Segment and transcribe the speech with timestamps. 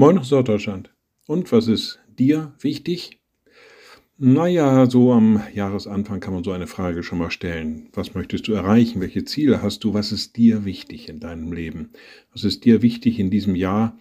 [0.00, 0.94] Moin nach Norddeutschland.
[1.26, 3.18] Und was ist dir wichtig?
[4.16, 7.88] Naja, so am Jahresanfang kann man so eine Frage schon mal stellen.
[7.94, 9.00] Was möchtest du erreichen?
[9.00, 9.94] Welche Ziele hast du?
[9.94, 11.90] Was ist dir wichtig in deinem Leben?
[12.32, 13.98] Was ist dir wichtig in diesem Jahr?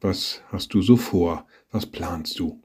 [0.00, 1.48] Was hast du so vor?
[1.72, 2.62] Was planst du?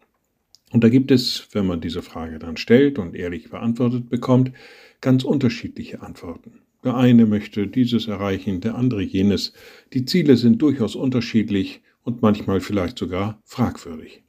[0.71, 4.52] Und da gibt es, wenn man diese Frage dann stellt und ehrlich beantwortet bekommt,
[5.02, 6.59] ganz unterschiedliche Antworten.
[6.83, 9.53] Der eine möchte dieses erreichen, der andere jenes.
[9.94, 14.23] Die Ziele sind durchaus unterschiedlich und manchmal vielleicht sogar fragwürdig.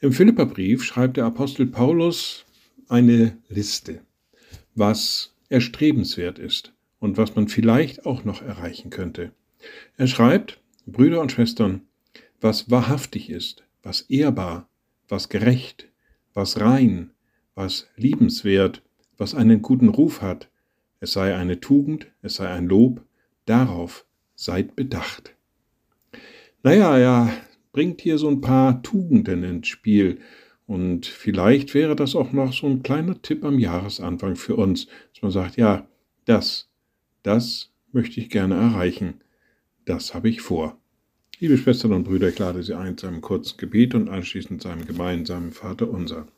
[0.00, 2.44] Im Philipperbrief schreibt der Apostel Paulus
[2.88, 4.00] eine Liste,
[4.74, 9.32] was erstrebenswert ist und was man vielleicht auch noch erreichen könnte.
[9.96, 11.82] Er schreibt, Brüder und Schwestern,
[12.40, 14.68] was wahrhaftig ist, was ehrbar,
[15.08, 15.88] was gerecht,
[16.34, 17.10] was rein,
[17.54, 18.82] was liebenswert,
[19.16, 20.48] was einen guten Ruf hat,
[21.00, 23.02] es sei eine Tugend, es sei ein Lob,
[23.46, 25.34] darauf seid bedacht.
[26.64, 27.30] Naja, er
[27.72, 30.18] bringt hier so ein paar Tugenden ins Spiel.
[30.66, 35.20] Und vielleicht wäre das auch noch so ein kleiner Tipp am Jahresanfang für uns, dass
[35.20, 35.86] man sagt, ja,
[36.24, 36.70] das,
[37.22, 39.20] das möchte ich gerne erreichen.
[39.84, 40.78] Das habe ich vor.
[41.38, 44.68] Liebe Schwestern und Brüder, ich lade Sie ein zu einem kurzen Gebet und anschließend zu
[44.68, 46.28] einem gemeinsamen Vater unser.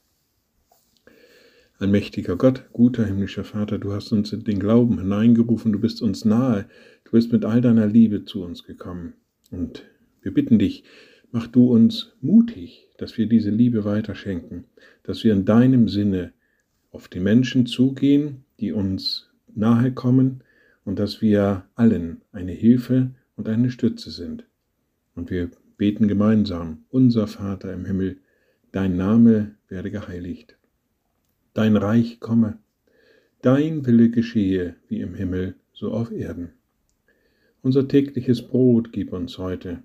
[1.79, 6.03] Ein mächtiger Gott, guter himmlischer Vater, du hast uns in den Glauben hineingerufen, du bist
[6.03, 6.69] uns nahe,
[7.05, 9.13] du bist mit all deiner Liebe zu uns gekommen.
[9.53, 9.85] Und
[10.27, 10.83] wir bitten dich,
[11.31, 14.65] mach du uns mutig, dass wir diese Liebe weiterschenken,
[15.05, 16.33] dass wir in deinem Sinne
[16.91, 20.43] auf die Menschen zugehen, die uns nahe kommen
[20.85, 24.45] und dass wir allen eine Hilfe und eine Stütze sind.
[25.15, 28.17] Und wir beten gemeinsam, unser Vater im Himmel,
[28.73, 30.59] dein Name werde geheiligt,
[31.55, 32.59] dein Reich komme,
[33.43, 36.51] dein Wille geschehe wie im Himmel, so auf Erden.
[37.63, 39.85] Unser tägliches Brot gib uns heute